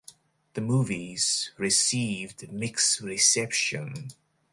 [0.55, 1.15] The movie
[1.59, 4.09] received mixed reception.